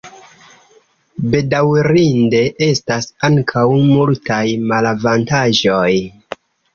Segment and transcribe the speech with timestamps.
[1.33, 4.39] Bedaŭrinde estas ankaŭ multaj
[4.73, 5.91] malavantaĝoj.